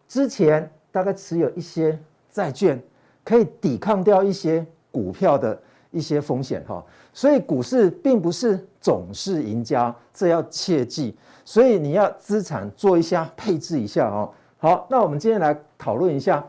[0.08, 2.00] 之前大概持有一些
[2.32, 2.82] 债券，
[3.24, 5.60] 可以抵抗掉一些股票的
[5.92, 6.84] 一些风险哈？
[7.14, 11.16] 所以股市并不是总是赢家，这要切记。
[11.44, 14.32] 所以你要资产做一下配置一下哦。
[14.58, 16.46] 好，那我们今天来讨论一下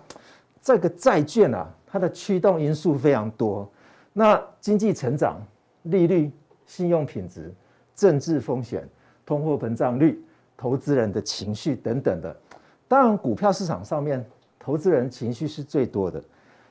[0.61, 3.69] 这个债券啊，它的驱动因素非常多。
[4.13, 5.41] 那经济成长、
[5.85, 6.31] 利率、
[6.67, 7.53] 信用品质。
[7.95, 8.89] 政治风险、
[9.25, 10.25] 通货膨胀率、
[10.57, 12.35] 投资人的情绪等等的，
[12.89, 14.25] 当然股票市场上面
[14.59, 16.21] 投资人情绪是最多的。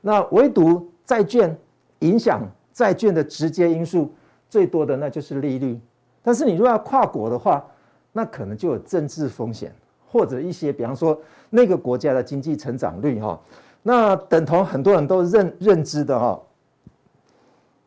[0.02, 1.56] 那唯独债券
[2.00, 2.42] 影响
[2.74, 4.12] 债券的直接因素
[4.50, 5.80] 最多的，那就是利率。
[6.22, 7.66] 但是你如果要跨国的话，
[8.12, 9.74] 那可能就有政治风险，
[10.08, 13.40] 或者一些比方说那个国家的经济成长率哈，
[13.84, 16.42] 那等同很多人都认认知的哈，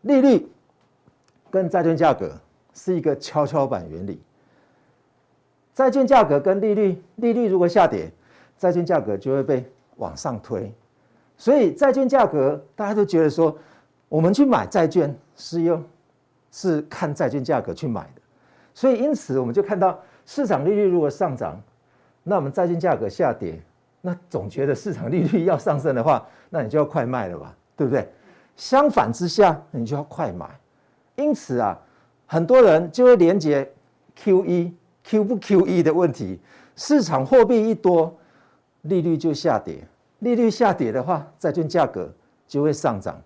[0.03, 0.49] 利率
[1.51, 2.31] 跟债券价格。
[2.77, 4.21] 是一个跷跷板原理，
[5.73, 8.11] 债券价格跟利率，利率如果下跌，
[8.59, 10.75] 债券价格就会被往上推，
[11.37, 13.57] 所以债券价格大家都觉得说，
[14.09, 15.83] 我们去买债券是用
[16.51, 18.23] 是看债券价格去买的，
[18.73, 21.61] 所以因此我们就看到市场利率如果上涨，
[22.23, 23.61] 那我们债券价格下跌，
[24.01, 28.09] 那总觉得市场利率要上升的话，那你就要快卖了吧，对不对？
[28.57, 30.49] 相反之下，你就要快买。
[31.17, 31.77] 因此啊，
[32.27, 33.69] 很多人就会连接
[34.17, 36.41] QE、Q 不 QE 的问题。
[36.77, 38.17] 市场货币一多，
[38.83, 39.85] 利率就下跌。
[40.25, 42.13] 利率下跌的话，债券价格
[42.49, 43.17] 就会上涨。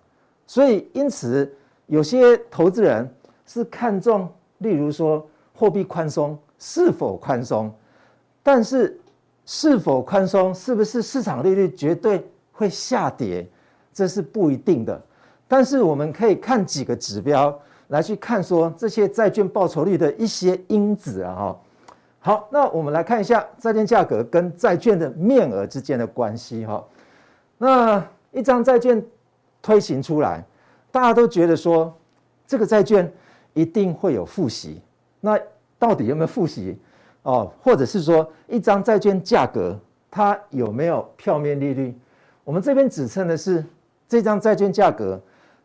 [0.45, 1.51] 所以，因此
[1.87, 3.09] 有些投资人
[3.45, 7.73] 是看重，例如说货币宽松是否宽松，
[8.43, 8.99] 但是
[9.45, 13.47] 是否宽松，是不是市场利率绝对会下跌，
[13.93, 15.01] 这是不一定的。
[15.47, 21.59] 但是我们可以看几个指标来去看说这些债券报酬率的一些因子啊哈。
[22.21, 26.83] 好，那我们来看一下债券价格跟债券的面额之间的关系哈。
[27.57, 29.01] 那一张债券
[29.61, 30.43] 推行出来，
[30.91, 31.95] 大家都觉得说
[32.45, 33.09] 这个债券
[33.53, 34.81] 一定会有付息。
[35.21, 35.39] 那
[35.77, 36.77] 到底有没有付息？
[37.23, 39.77] 哦，或者是说一张债券价格
[40.11, 41.97] 它有没有票面利率？
[42.43, 43.63] 我们这边指称的是
[44.07, 45.21] 这张债券价格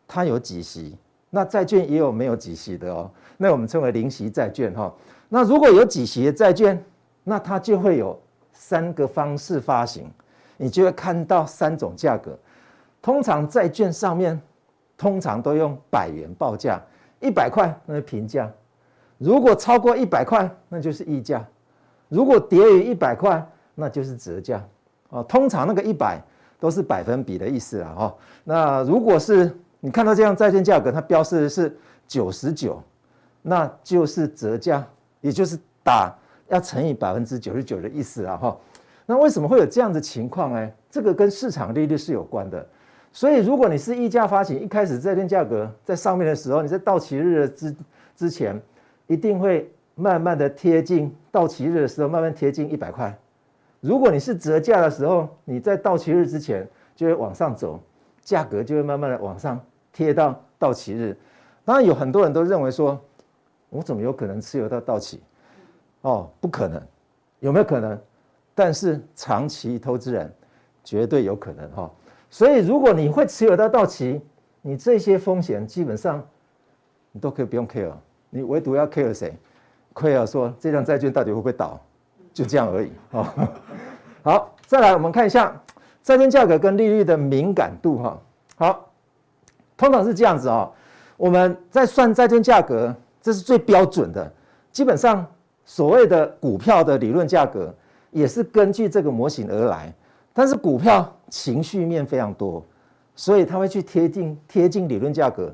[0.07, 0.97] 它有几息，
[1.29, 3.11] 那债券也有没有几息的哦。
[3.37, 4.93] 那我们称为零息债券哈。
[5.29, 6.81] 那如果有几席的债券，
[7.23, 8.19] 那它就会有
[8.53, 10.09] 三个方式发行，
[10.57, 12.37] 你就会看到三种价格。
[13.01, 14.39] 通常债券上面
[14.97, 16.81] 通常都用百元报价，
[17.19, 18.51] 一百块那是平价，
[19.17, 21.45] 如果超过一百块那就是溢价，
[22.09, 24.63] 如果跌于一百块那就是折价。
[25.09, 26.19] 哦，通常那个一百
[26.59, 27.93] 都是百分比的意思啊。
[27.95, 32.81] 哈，那如果是你看到这样债券价格，它标示的是九十九，
[33.41, 34.85] 那就是折价。
[35.25, 36.15] 也就是打
[36.49, 38.55] 要乘以百分之九十九的意思啊哈，
[39.07, 40.71] 那为什么会有这样的情况呢？
[40.87, 42.63] 这个跟市场利率是有关的。
[43.11, 47.75] 所以如果你是溢价发行，一开始债券价格在上面的时候，你在到期日之
[48.15, 48.61] 之前，
[49.07, 53.17] 一定会慢慢的贴近到期日的时候，慢慢贴近一百块。
[53.79, 57.79] 如果你是折价的时候，你在到期日之前就会往上走，
[58.21, 59.59] 价格就会慢慢的往上
[59.91, 61.17] 贴到到期日。
[61.63, 63.01] 当然有很多人都认为说。
[63.69, 65.21] 我怎么有可能持有到到期？
[66.01, 66.81] 哦，不可能，
[67.39, 67.99] 有没有可能？
[68.53, 70.31] 但是长期投资人
[70.83, 71.91] 绝对有可能哈。
[72.29, 74.21] 所以如果你会持有到到期，
[74.61, 76.25] 你这些风险基本上
[77.11, 77.91] 你都可以不用 care，
[78.29, 79.35] 你唯独要 care 谁
[79.93, 81.79] ？care 说这张债券到底会不会倒？
[82.33, 82.91] 就这样而已。
[84.23, 85.59] 好，再来我们看一下
[86.03, 88.21] 债券价格跟利率的敏感度哈。
[88.57, 88.89] 好，
[89.75, 90.71] 通常是这样子啊，
[91.17, 92.95] 我们在算债券价格。
[93.25, 94.31] 这是最标准的，
[94.71, 95.25] 基本上
[95.63, 97.73] 所谓的股票的理论价格
[98.11, 99.91] 也是根据这个模型而来。
[100.31, 102.63] 但是股票情绪面非常多，
[103.15, 105.51] 所以它会去贴近贴近理论价格，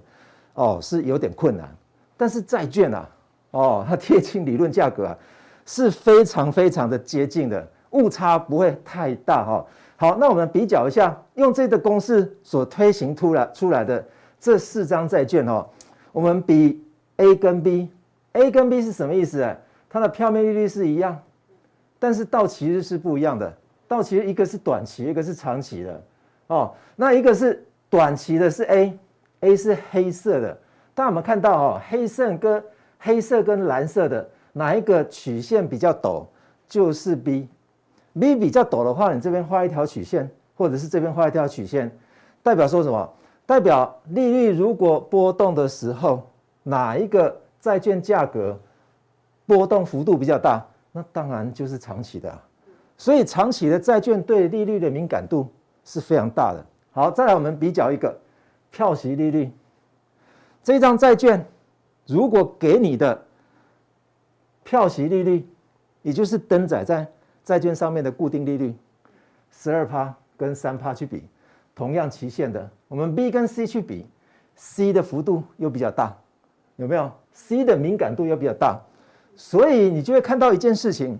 [0.55, 1.73] 哦，是有点困难。
[2.17, 3.09] 但是债券啊，
[3.51, 5.17] 哦，它贴近理论价格啊，
[5.65, 9.65] 是非常非常的接近的，误差不会太大哈。
[9.95, 14.05] 好，那我们比较一下，用这个公式所推行出来出来的
[14.41, 15.65] 这四张债券哦，
[16.11, 16.83] 我们比。
[17.21, 19.55] A 跟 B，A 跟 B 是什么意思啊？
[19.87, 21.21] 它的票面利率是一样，
[21.99, 23.53] 但是到期日是不一样的。
[23.87, 26.03] 到期日一个是短期，一个是长期的。
[26.47, 30.57] 哦，那一个是短期的是 A，A 是黑色的。
[30.95, 31.81] 大家有没有看到哦？
[31.89, 32.63] 黑色跟
[32.97, 36.25] 黑色跟蓝色的哪一个曲线比较陡？
[36.67, 37.47] 就是 B。
[38.19, 41.91] B 比较陡的话，你这边画一条曲线，或者是这边画一条曲线，
[42.41, 43.13] 代表说什么？
[43.45, 46.27] 代表利率如果波动的时候。
[46.63, 48.59] 哪一个债券价格
[49.45, 50.65] 波动幅度比较大？
[50.91, 52.41] 那当然就是长期的啊。
[52.97, 55.51] 所以长期的债券对利率的敏感度
[55.83, 56.65] 是非常大的。
[56.91, 58.15] 好，再来我们比较一个
[58.69, 59.51] 票息利率。
[60.61, 61.43] 这张债券
[62.05, 63.25] 如果给你的
[64.63, 65.47] 票息利率，
[66.03, 67.07] 也就是登载在
[67.43, 68.75] 债券上面的固定利率，
[69.49, 71.23] 十二趴跟三趴去比，
[71.73, 74.05] 同样期限的，我们 B 跟 C 去比
[74.55, 76.15] ，C 的幅度又比较大。
[76.81, 78.81] 有没有 C 的敏感度又比较大，
[79.35, 81.15] 所以你就会看到一件事情：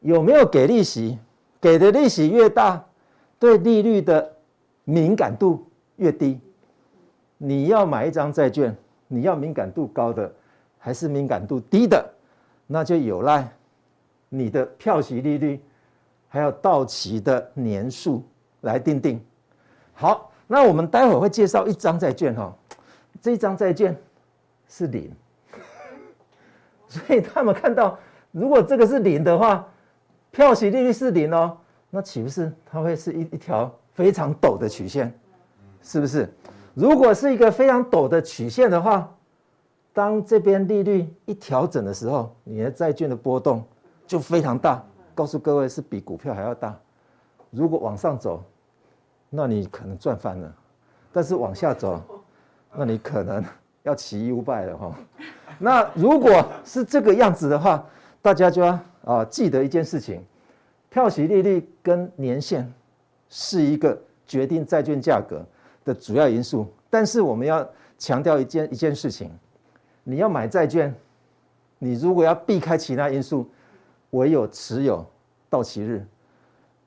[0.00, 1.18] 有没有给利息？
[1.58, 2.84] 给的利息越大，
[3.38, 4.36] 对利率的
[4.84, 6.38] 敏感度越低。
[7.38, 10.30] 你要买一张债券，你要敏感度高的
[10.78, 12.06] 还是敏感度低的？
[12.66, 13.50] 那就有赖
[14.28, 15.58] 你的票息利率
[16.28, 18.22] 还有到期的年数
[18.60, 19.18] 来定定。
[19.94, 22.54] 好，那我们待会儿会介绍一张债券哈，
[23.22, 23.98] 这张债券。
[24.68, 25.10] 是零，
[26.86, 27.98] 所以他们看到，
[28.30, 29.66] 如果这个是零的话，
[30.30, 31.56] 票息利率是零哦，
[31.90, 35.12] 那岂不是它会是一一条非常陡的曲线？
[35.82, 36.28] 是不是？
[36.74, 39.12] 如果是一个非常陡的曲线的话，
[39.92, 43.64] 当这边利率一调整的时候，你的债券的波动
[44.06, 44.84] 就非常大。
[45.14, 46.78] 告诉各位，是比股票还要大。
[47.50, 48.44] 如果往上走，
[49.28, 50.48] 那你可能赚翻了；
[51.12, 52.00] 但是往下走，
[52.72, 53.42] 那你可能
[53.88, 54.94] 要起一五百了哈。
[55.58, 57.84] 那如果是这个样子的话，
[58.20, 60.22] 大家就要啊记得一件事情：
[60.90, 62.70] 票息利率跟年限
[63.30, 65.44] 是一个决定债券价格
[65.84, 66.66] 的主要因素。
[66.90, 67.66] 但是我们要
[67.98, 69.30] 强调一件一件事情：
[70.04, 70.94] 你要买债券，
[71.78, 73.48] 你如果要避开其他因素，
[74.10, 75.04] 唯有持有
[75.50, 76.06] 到期日。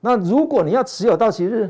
[0.00, 1.68] 那如果你要持有到期日，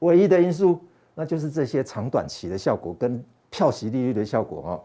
[0.00, 0.80] 唯一的因素，
[1.14, 4.80] 那就是这些长短期的效果跟票息利率的效果哦。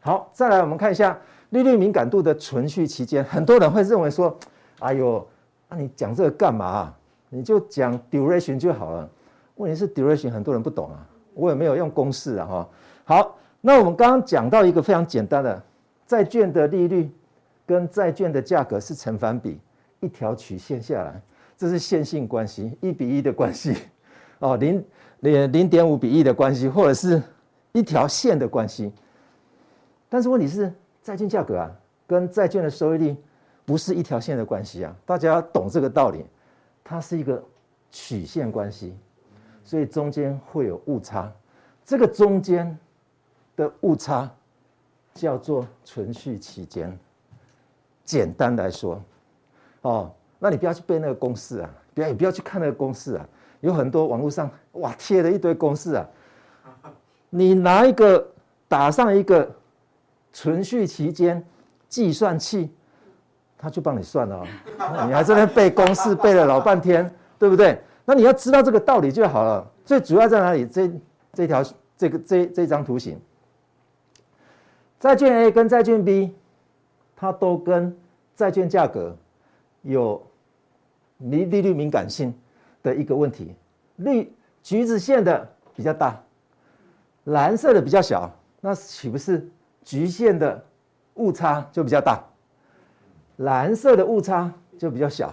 [0.00, 1.18] 好，再来我们看一下
[1.50, 3.24] 利率敏感度的存续期间。
[3.24, 4.36] 很多人会认为说
[4.80, 5.26] ：“哎呦，
[5.68, 6.92] 那你讲这个干嘛？
[7.30, 9.08] 你就讲 duration 就好了。”
[9.56, 12.68] 问题是 duration 很多人不懂啊，我也没有用公式啊哈。
[13.04, 15.62] 好，那我们刚刚讲到一个非常简单的，
[16.06, 17.10] 债券的利率
[17.66, 19.58] 跟债券的价格是成反比，
[20.00, 21.20] 一条曲线下来。
[21.56, 23.74] 这是线性关系，一比一的关系，
[24.38, 24.84] 哦，零
[25.20, 27.20] 零零点五比一的关系，或者是
[27.78, 28.92] 一条线的关系。
[30.08, 31.70] 但是问题是，债券价格啊，
[32.06, 33.16] 跟债券的收益率
[33.64, 36.24] 不是一条线的关系啊，大家要懂这个道理，
[36.82, 37.42] 它是一个
[37.92, 38.96] 曲线关系，
[39.62, 41.32] 所以中间会有误差。
[41.84, 42.76] 这个中间
[43.54, 44.28] 的误差
[45.14, 46.98] 叫做存续期间。
[48.04, 49.00] 简单来说，
[49.82, 50.10] 哦。
[50.40, 53.28] 那你不要去背那个公式啊，不要也不要去看那个公式啊，
[53.60, 56.08] 有很多网络上哇贴了一堆公式啊，
[57.30, 58.26] 你拿一个
[58.66, 59.48] 打上一个
[60.32, 61.44] 存续期间
[61.88, 62.70] 计算器，
[63.56, 64.46] 他就帮你算了，
[65.06, 67.80] 你还在那背公式背了老半天，对不对？
[68.04, 69.70] 那你要知道这个道理就好了。
[69.84, 70.66] 最主要在哪里？
[70.66, 70.90] 这
[71.32, 71.64] 这条
[71.96, 73.20] 这个这这张图形，
[74.98, 76.34] 债券 A 跟债券 B，
[77.16, 77.96] 它都跟
[78.36, 79.16] 债券价格
[79.82, 80.22] 有。
[81.22, 82.32] 利利率敏感性
[82.80, 83.52] 的一个问题，
[83.96, 86.16] 绿橘子线的比较大，
[87.28, 89.48] 蓝色的比较小，那岂不是
[89.82, 90.62] 橘线的
[91.14, 92.22] 误差就比较大，
[93.36, 95.32] 蓝色的误差就比较小？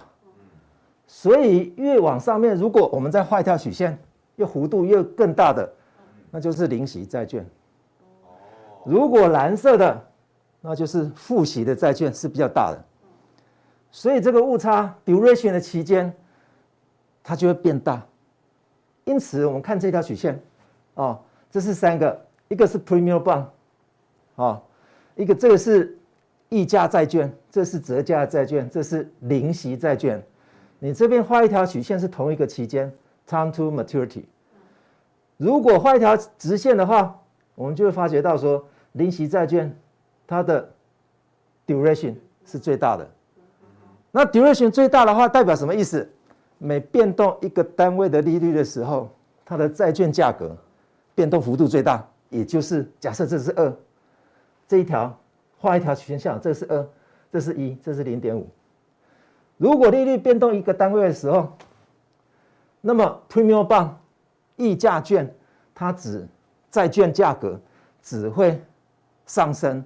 [1.06, 3.98] 所以越往上面，如果我们再画一条曲线，
[4.34, 5.72] 又弧度又更大的，
[6.30, 7.46] 那就是零息债券。
[8.84, 10.04] 如果蓝色的，
[10.60, 12.84] 那就是负息的债券是比较大的。
[13.90, 16.12] 所以这个误差 duration 的期间，
[17.22, 18.04] 它就会变大。
[19.04, 20.40] 因此，我们看这条曲线，
[20.94, 21.18] 哦，
[21.50, 23.44] 这是三个，一个是 premium bond，
[24.34, 24.62] 哦，
[25.14, 25.96] 一个这个是
[26.48, 30.22] 溢价债券，这是折价债券，这是零息债券。
[30.78, 32.92] 你这边画一条曲线是同一个期间
[33.26, 34.24] ，time to maturity。
[35.38, 37.18] 如果画一条直线的话，
[37.54, 39.74] 我们就会发觉到说，零息债券
[40.26, 40.70] 它的
[41.66, 43.08] duration 是最大的。
[44.10, 46.08] 那 duration 最大的话代表什么意思？
[46.58, 49.10] 每变动一个单位的利率的时候，
[49.44, 50.56] 它的债券价格
[51.16, 53.76] 变动幅度最大，也就是假设这是二，
[54.68, 55.18] 这一条
[55.58, 56.88] 画一条曲线线，这是二，
[57.32, 58.48] 这是一，这是零点五。
[59.56, 61.52] 如果利率变动一个单位的时候，
[62.80, 63.90] 那么 premium bond
[64.54, 65.34] 溢价券
[65.74, 66.24] 它只
[66.70, 67.60] 债券价格
[68.00, 68.62] 只会
[69.26, 69.84] 上升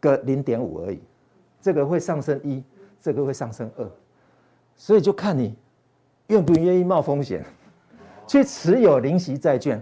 [0.00, 1.00] 个零点五而已，
[1.62, 2.62] 这个会上升一。
[2.98, 3.88] 这个会上升二，
[4.74, 5.54] 所以就看你
[6.26, 7.44] 愿不愿意冒风险
[8.26, 9.80] 去持有零息债券，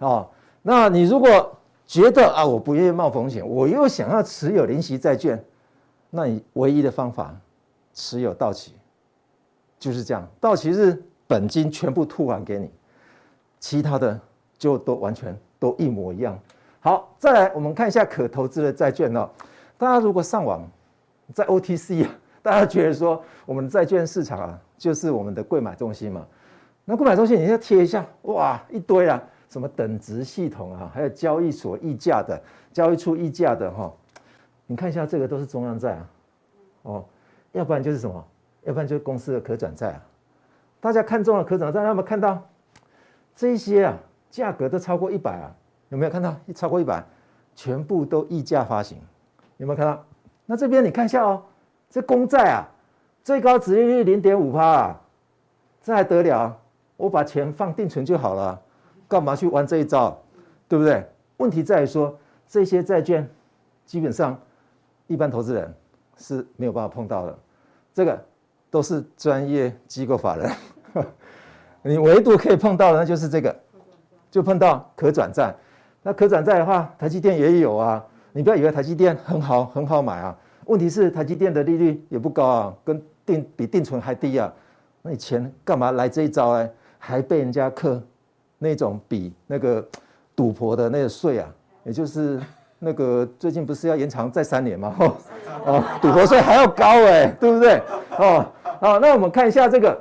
[0.00, 0.28] 哦，
[0.60, 5.42] 那你如果觉得啊，我不愿意冒风险，我又想要持有零息债券，
[6.10, 7.34] 那你唯一的方法
[7.94, 8.74] 持有到期，
[9.78, 12.70] 就是这样，到期日本金全部吐还给你，
[13.58, 14.20] 其他的
[14.58, 16.38] 就都完全都一模一样。
[16.80, 19.28] 好，再来我们看一下可投资的债券哦，
[19.78, 20.68] 大家如果上网
[21.32, 22.10] 在 OTC 啊。
[22.42, 26.26] 大家觉得说，我们的债券市场啊，就是我们的柜买中心嘛？
[26.86, 32.40] 那购买中心你要贴一下，哇，一堆啊，什么等值系统啊，还有交易所溢价的、
[32.72, 33.92] 交易处溢价的哈。
[34.66, 36.08] 你看一下，这个都是中央债啊，
[36.82, 37.04] 哦，
[37.52, 38.24] 要不然就是什么？
[38.62, 40.00] 要不然就是公司的可转债啊。
[40.80, 42.40] 大家看中了可转债，有没有看到
[43.34, 43.98] 这些啊？
[44.30, 45.52] 价格都超过一百啊？
[45.88, 46.34] 有没有看到？
[46.54, 47.04] 超过一百，
[47.56, 48.96] 全部都溢价发行，
[49.56, 50.04] 有没有看到？
[50.46, 51.42] 那这边你看一下哦。
[51.88, 52.62] 这公债啊，
[53.24, 55.00] 最高殖利率零点五趴啊，
[55.82, 56.56] 这还得了？
[56.96, 58.62] 我把钱放定存就好了，
[59.10, 60.16] 干嘛去玩这一招？
[60.68, 61.04] 对不对？
[61.38, 63.28] 问题在于说，这些债券
[63.84, 64.38] 基本上
[65.08, 65.74] 一般投资人
[66.16, 67.36] 是没有办法碰到的，
[67.92, 68.24] 这个
[68.70, 70.48] 都是专业机构法人，
[71.82, 73.54] 你唯独可以碰到的那就是这个，
[74.30, 75.52] 就碰到可转债。
[76.04, 84.52] 那可转债的话，台积电也有啊，你不要以为台积电很好很好买啊，问题是台积电的利率也不高啊，跟定比定存还低啊，
[85.02, 86.70] 那你钱干嘛来这一招哎？
[87.02, 88.00] 还被人家克
[88.60, 89.84] 那种比那个
[90.36, 91.48] 赌博的那个税啊，
[91.82, 92.38] 也就是
[92.78, 94.94] 那个最近不是要延长再三年吗？
[95.64, 97.82] 哦，赌博税还要高哎，对不对？
[98.18, 98.46] 哦，
[98.80, 99.98] 好，那我们看一下这个，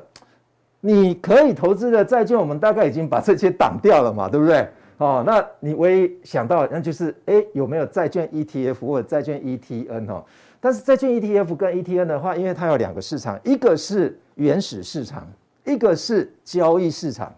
[0.82, 4.68] 你可以投资的债券，我们大概已经把这些挡掉了嘛，对不对？
[4.97, 10.22] 哦，那你唯一想到那就是，哎，有没有债券 ETF 或者债券 ETN 哦？
[10.60, 15.26] 但是债券 ETF 跟 ETN 的话，因为它有两个市场，一个是原始市场，
[15.64, 17.34] 一个是交易市场。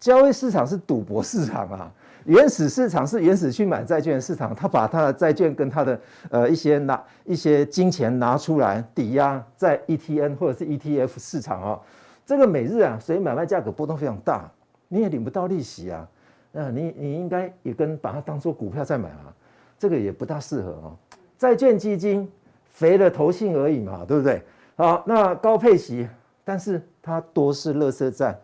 [0.00, 1.92] 交易市场是赌博市场啊，
[2.24, 11.80] 原始市场是原始去买债券的市场，他把他的债券跟他的呃一些拿一些金钱拿出来抵押在 ETN 或者是 ETF 市场啊，
[12.24, 14.50] 这个每日啊，所以买卖价格波动非常大，
[14.88, 16.06] 你也领不到利息啊。
[16.52, 19.34] 那你你应该也跟把它当做股票在买啊，
[19.78, 20.96] 这个也不大适合啊。
[21.36, 22.30] 债券基金
[22.70, 24.42] 肥了投信而已嘛，对不对？
[24.76, 26.08] 好，那高配息，
[26.44, 28.38] 但是它多是垃圾债，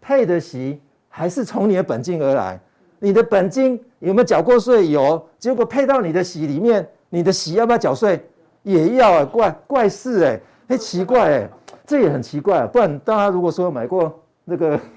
[0.00, 2.60] 配的息还是从你的本金而来。
[2.98, 4.88] 你的本金有没有缴过税？
[4.88, 8.24] 有，结果配到你的息里面，你的息要不要缴税？
[8.62, 11.50] 也要啊，怪怪事哎，哎奇怪哎，
[11.86, 12.66] 这也很奇怪啊。
[12.66, 14.78] 不然大家如果说买过那个。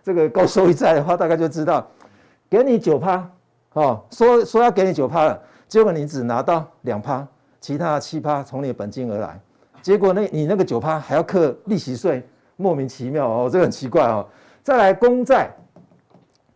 [0.00, 1.86] 这个高收益债的话，大概就知道，
[2.48, 3.30] 给你九趴，
[3.74, 7.26] 哦，说说要给你九趴了，结果你只拿到两趴，
[7.60, 9.38] 其他七趴从你的本金而来，
[9.82, 14.26] 结果那你那个九趴还要课利息税，莫名其妙哦，这个很奇怪哦。
[14.62, 15.50] 再来公债，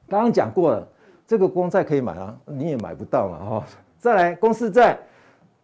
[0.09, 0.87] 刚刚讲过了，
[1.27, 3.65] 这个公债可以买啊，你也买不到嘛，哦。
[3.99, 4.99] 再来公司债，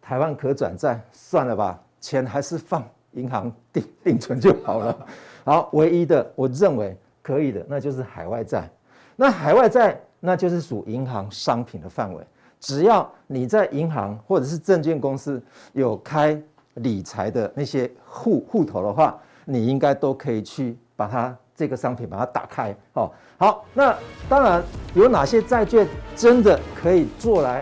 [0.01, 5.07] 台湾可转债，算了吧，钱还是放银行定定存就好了。
[5.43, 6.97] 好，唯一的我认为。
[7.21, 8.67] 可以的，那就是海外债。
[9.15, 12.23] 那海外债，那就是属银行商品的范围。
[12.59, 15.39] 只要你在银行或者是证券公司
[15.73, 16.41] 有开
[16.75, 19.15] 理财的那些户户头的话，
[19.45, 22.73] 你应该都可以去把它这个商品把它打开。
[22.93, 23.93] 哦，好，那
[24.29, 25.85] 当然有哪些债券
[26.15, 27.61] 真的可以做来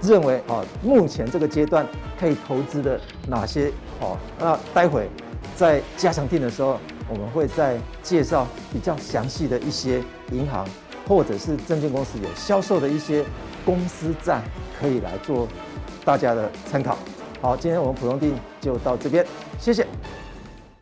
[0.00, 1.84] 认为哦，目前这个阶段
[2.20, 3.72] 可以投资的哪些？
[4.00, 5.10] 哦，那待会
[5.56, 6.78] 在加强定的时候。
[7.08, 10.66] 我们会再介绍比较详细的一些银行
[11.06, 13.22] 或者是证券公司有销售的一些
[13.66, 14.40] 公司债，
[14.80, 15.46] 可以来做
[16.06, 16.96] 大家的参考。
[17.42, 19.26] 好，今天我们普通定就到这边，
[19.58, 19.86] 谢谢。